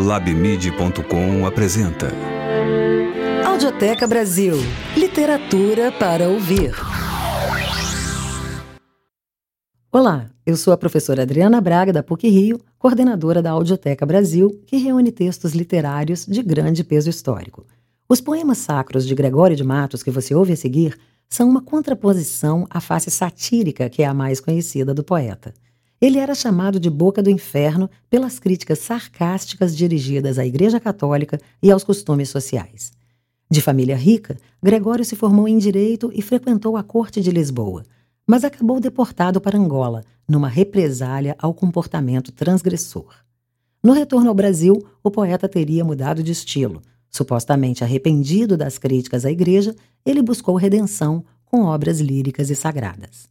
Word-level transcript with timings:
Labmid.com 0.00 1.44
apresenta 1.44 2.08
Audioteca 3.44 4.06
Brasil 4.06 4.54
Literatura 4.96 5.92
para 5.92 6.26
ouvir. 6.26 6.74
Olá, 9.92 10.30
eu 10.46 10.56
sou 10.56 10.72
a 10.72 10.78
professora 10.78 11.22
Adriana 11.22 11.60
Braga 11.60 11.92
da 11.92 12.02
PUC 12.02 12.30
Rio, 12.30 12.58
coordenadora 12.78 13.42
da 13.42 13.50
Audioteca 13.50 14.06
Brasil, 14.06 14.62
que 14.66 14.78
reúne 14.78 15.12
textos 15.12 15.52
literários 15.52 16.24
de 16.24 16.42
grande 16.42 16.82
peso 16.82 17.10
histórico. 17.10 17.66
Os 18.08 18.22
poemas 18.22 18.56
sacros 18.56 19.06
de 19.06 19.14
Gregório 19.14 19.54
de 19.54 19.62
Matos 19.62 20.02
que 20.02 20.10
você 20.10 20.34
ouve 20.34 20.54
a 20.54 20.56
seguir 20.56 20.98
são 21.28 21.46
uma 21.46 21.60
contraposição 21.60 22.66
à 22.70 22.80
face 22.80 23.10
satírica 23.10 23.90
que 23.90 24.02
é 24.02 24.06
a 24.06 24.14
mais 24.14 24.40
conhecida 24.40 24.94
do 24.94 25.04
poeta. 25.04 25.52
Ele 26.00 26.18
era 26.18 26.34
chamado 26.34 26.80
de 26.80 26.88
Boca 26.88 27.22
do 27.22 27.28
Inferno 27.28 27.90
pelas 28.08 28.38
críticas 28.38 28.78
sarcásticas 28.78 29.76
dirigidas 29.76 30.38
à 30.38 30.46
Igreja 30.46 30.80
Católica 30.80 31.38
e 31.62 31.70
aos 31.70 31.84
costumes 31.84 32.30
sociais. 32.30 32.90
De 33.50 33.60
família 33.60 33.96
rica, 33.96 34.38
Gregório 34.62 35.04
se 35.04 35.14
formou 35.14 35.46
em 35.46 35.58
direito 35.58 36.10
e 36.14 36.22
frequentou 36.22 36.76
a 36.76 36.82
corte 36.82 37.20
de 37.20 37.30
Lisboa, 37.30 37.82
mas 38.26 38.44
acabou 38.44 38.80
deportado 38.80 39.40
para 39.42 39.58
Angola, 39.58 40.02
numa 40.26 40.48
represália 40.48 41.36
ao 41.38 41.52
comportamento 41.52 42.32
transgressor. 42.32 43.12
No 43.82 43.92
retorno 43.92 44.28
ao 44.28 44.34
Brasil, 44.34 44.82
o 45.02 45.10
poeta 45.10 45.48
teria 45.48 45.84
mudado 45.84 46.22
de 46.22 46.32
estilo. 46.32 46.80
Supostamente 47.10 47.84
arrependido 47.84 48.56
das 48.56 48.78
críticas 48.78 49.26
à 49.26 49.30
igreja, 49.30 49.74
ele 50.06 50.22
buscou 50.22 50.54
redenção 50.54 51.24
com 51.44 51.64
obras 51.64 52.00
líricas 52.00 52.48
e 52.48 52.54
sagradas. 52.54 53.28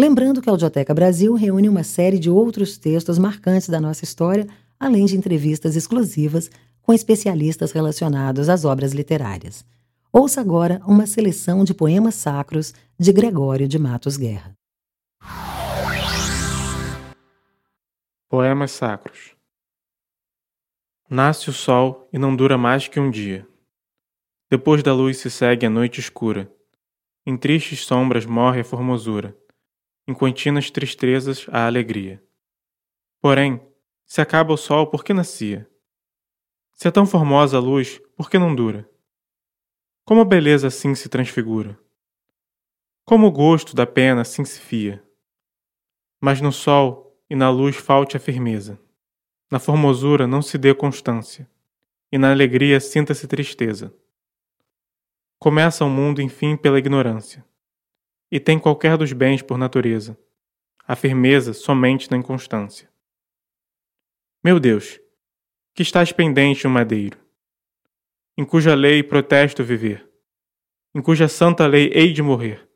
Lembrando 0.00 0.40
que 0.40 0.48
a 0.48 0.52
Audioteca 0.52 0.94
Brasil 0.94 1.34
reúne 1.34 1.68
uma 1.68 1.82
série 1.82 2.20
de 2.20 2.30
outros 2.30 2.78
textos 2.78 3.18
marcantes 3.18 3.68
da 3.68 3.80
nossa 3.80 4.04
história, 4.04 4.46
além 4.78 5.06
de 5.06 5.16
entrevistas 5.16 5.74
exclusivas 5.74 6.48
com 6.82 6.92
especialistas 6.92 7.72
relacionados 7.72 8.48
às 8.48 8.64
obras 8.64 8.92
literárias. 8.92 9.66
Ouça 10.12 10.40
agora 10.40 10.80
uma 10.86 11.04
seleção 11.04 11.64
de 11.64 11.74
poemas 11.74 12.14
sacros 12.14 12.72
de 12.96 13.12
Gregório 13.12 13.66
de 13.66 13.76
Matos 13.76 14.16
Guerra. 14.16 14.54
Poemas 18.28 18.70
sacros. 18.70 19.34
Nasce 21.10 21.50
o 21.50 21.52
sol 21.52 22.08
e 22.12 22.18
não 22.20 22.36
dura 22.36 22.56
mais 22.56 22.86
que 22.86 23.00
um 23.00 23.10
dia. 23.10 23.44
Depois 24.48 24.80
da 24.80 24.94
luz 24.94 25.18
se 25.18 25.28
segue 25.28 25.66
a 25.66 25.70
noite 25.70 25.98
escura. 25.98 26.48
Em 27.26 27.36
tristes 27.36 27.84
sombras 27.84 28.24
morre 28.24 28.60
a 28.60 28.64
formosura 28.64 29.36
em 30.08 30.14
contínuas 30.14 30.70
tristezas 30.70 31.46
a 31.52 31.66
alegria. 31.66 32.24
Porém, 33.20 33.60
se 34.06 34.22
acaba 34.22 34.54
o 34.54 34.56
sol, 34.56 34.86
por 34.86 35.04
que 35.04 35.12
nascia? 35.12 35.68
Se 36.72 36.88
é 36.88 36.90
tão 36.90 37.04
formosa 37.04 37.58
a 37.58 37.60
luz, 37.60 38.00
por 38.16 38.30
que 38.30 38.38
não 38.38 38.54
dura? 38.54 38.88
Como 40.06 40.22
a 40.22 40.24
beleza 40.24 40.68
assim 40.68 40.94
se 40.94 41.10
transfigura? 41.10 41.78
Como 43.04 43.26
o 43.26 43.30
gosto 43.30 43.76
da 43.76 43.86
pena 43.86 44.22
assim 44.22 44.46
se 44.46 44.58
fia? 44.58 45.04
Mas 46.18 46.40
no 46.40 46.52
sol 46.52 47.14
e 47.28 47.36
na 47.36 47.50
luz 47.50 47.76
falte 47.76 48.16
a 48.16 48.20
firmeza, 48.20 48.80
na 49.50 49.58
formosura 49.58 50.26
não 50.26 50.40
se 50.40 50.56
dê 50.56 50.74
constância, 50.74 51.46
e 52.10 52.16
na 52.16 52.30
alegria 52.30 52.80
sinta-se 52.80 53.26
tristeza. 53.26 53.94
Começa 55.38 55.84
o 55.84 55.90
mundo, 55.90 56.22
enfim, 56.22 56.56
pela 56.56 56.78
ignorância 56.78 57.46
e 58.30 58.38
tem 58.38 58.58
qualquer 58.58 58.96
dos 58.96 59.12
bens 59.12 59.42
por 59.42 59.56
natureza, 59.56 60.18
a 60.86 60.94
firmeza 60.94 61.52
somente 61.52 62.10
na 62.10 62.16
inconstância. 62.16 62.90
Meu 64.42 64.60
Deus, 64.60 65.00
que 65.74 65.82
estás 65.82 66.12
pendente 66.12 66.66
um 66.66 66.70
madeiro, 66.70 67.18
em 68.36 68.44
cuja 68.44 68.74
lei 68.74 69.02
protesto 69.02 69.64
viver, 69.64 70.08
em 70.94 71.02
cuja 71.02 71.28
santa 71.28 71.66
lei 71.66 71.90
hei 71.94 72.12
de 72.12 72.22
morrer, 72.22 72.68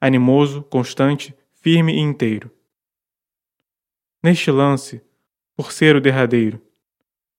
animoso, 0.00 0.62
constante, 0.64 1.34
firme 1.52 1.94
e 1.94 2.00
inteiro. 2.00 2.50
Neste 4.22 4.50
lance, 4.50 5.02
por 5.56 5.72
ser 5.72 5.96
o 5.96 6.00
derradeiro, 6.00 6.60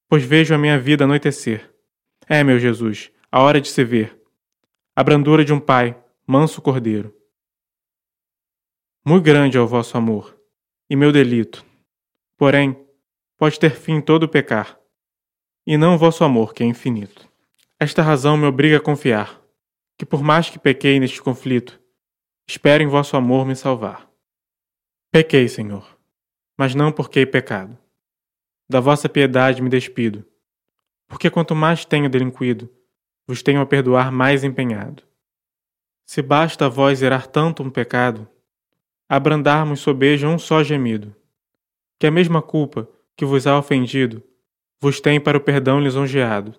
pois 0.08 0.24
vejo 0.24 0.54
a 0.54 0.58
minha 0.58 0.80
vida 0.80 1.06
anoitecer. 1.06 1.74
É, 2.28 2.44
meu 2.44 2.60
Jesus, 2.60 3.12
a 3.32 3.42
hora 3.42 3.60
de 3.60 3.68
se 3.68 3.84
ver, 3.84 4.18
a 4.96 5.04
brandura 5.04 5.44
de 5.44 5.52
um 5.52 5.60
pai, 5.60 6.02
manso 6.28 6.62
cordeiro. 6.62 7.14
Muito 9.06 9.26
grande 9.26 9.58
é 9.58 9.60
o 9.60 9.68
vosso 9.68 9.98
amor, 9.98 10.34
e 10.90 10.96
meu 10.96 11.12
delito. 11.12 11.66
Porém, 12.38 12.88
pode 13.38 13.60
ter 13.60 13.72
fim 13.72 14.00
todo 14.00 14.30
pecar, 14.30 14.80
e 15.68 15.76
não 15.76 15.96
o 15.96 15.98
vosso 15.98 16.24
amor, 16.24 16.54
que 16.54 16.64
é 16.64 16.66
infinito. 16.66 17.30
Esta 17.78 18.02
razão 18.02 18.38
me 18.38 18.46
obriga 18.46 18.78
a 18.78 18.82
confiar, 18.82 19.42
que 19.98 20.06
por 20.06 20.24
mais 20.24 20.50
que 20.50 20.58
pequei 20.58 21.02
neste 21.02 21.22
conflito, 21.22 21.82
espero 22.48 22.82
em 22.82 22.88
vosso 22.88 23.18
amor 23.18 23.46
me 23.46 23.58
salvar. 23.58 24.10
Pequei, 25.12 25.50
Senhor, 25.50 26.00
mas 26.58 26.74
não 26.74 26.90
porque 26.90 27.26
pecado. 27.26 27.78
Da 28.70 28.80
vossa 28.80 29.10
piedade 29.10 29.62
me 29.62 29.68
despido, 29.70 30.26
porque 31.10 31.30
quanto 31.30 31.54
mais 31.54 31.84
tenho 31.84 32.10
delinquido, 32.10 32.74
vos 33.28 33.44
tenho 33.44 33.60
a 33.60 33.66
perdoar 33.66 34.14
mais 34.14 34.46
empenhado. 34.46 35.04
Se 36.06 36.22
basta 36.22 36.68
a 36.68 36.70
vós 36.70 37.00
zerar 37.00 37.28
tanto 37.28 37.62
um 37.62 37.70
pecado, 37.70 38.30
abrandarmos 39.16 39.80
sobeja 39.80 40.28
um 40.28 40.40
só 40.40 40.64
gemido. 40.64 41.16
Que 42.00 42.08
a 42.08 42.12
mesma 42.12 42.42
culpa 42.42 42.90
que 43.16 43.26
vos 43.26 43.46
há 43.46 43.58
ofendido 43.58 44.24
vos 44.82 45.00
tem 45.00 45.20
para 45.20 45.38
o 45.38 45.42
perdão 45.42 45.80
lisonjeado. 45.80 46.56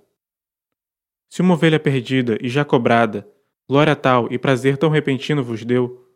Se 1.28 1.42
uma 1.42 1.54
ovelha 1.54 1.80
perdida 1.80 2.38
e 2.40 2.48
já 2.48 2.64
cobrada, 2.64 3.28
glória 3.68 3.96
tal 3.96 4.32
e 4.32 4.38
prazer 4.38 4.76
tão 4.76 4.88
repentino 4.88 5.42
vos 5.42 5.64
deu, 5.64 6.08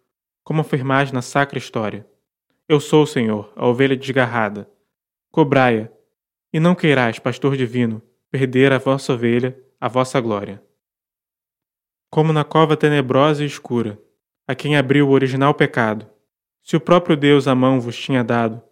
como 0.44 0.60
afirmais 0.60 1.12
na 1.12 1.20
sacra 1.20 1.58
história. 1.58 2.06
Eu 2.68 2.80
sou, 2.80 3.04
Senhor, 3.04 3.52
a 3.56 3.66
ovelha 3.66 3.96
desgarrada. 3.96 4.70
Cobrai-a, 5.30 5.90
e 6.52 6.60
não 6.60 6.74
queirais, 6.74 7.18
pastor 7.18 7.56
divino, 7.56 8.00
perder 8.30 8.72
a 8.72 8.78
vossa 8.78 9.12
ovelha, 9.12 9.58
a 9.80 9.88
vossa 9.88 10.20
glória. 10.20 10.62
Como 12.10 12.32
na 12.32 12.44
cova 12.44 12.76
tenebrosa 12.76 13.42
e 13.42 13.46
escura, 13.46 14.00
a 14.46 14.54
quem 14.54 14.76
abriu 14.76 15.08
o 15.08 15.12
original 15.12 15.52
pecado, 15.52 16.08
se 16.68 16.76
o 16.76 16.80
próprio 16.80 17.16
Deus 17.16 17.48
a 17.48 17.54
mão 17.54 17.80
vos 17.80 17.96
tinha 17.96 18.22
dado, 18.22 18.62